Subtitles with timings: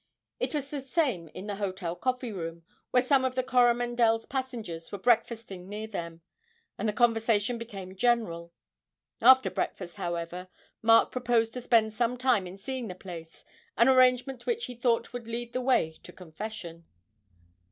[0.39, 4.91] It was the same in the hotel coffee room, where some of the 'Coromandel's' passengers
[4.91, 6.21] were breakfasting near them,
[6.75, 8.51] and the conversation became general;
[9.21, 10.47] after breakfast, however,
[10.81, 13.45] Mark proposed to spend some time in seeing the place,
[13.77, 16.87] an arrangement which he thought would lead the way to confession.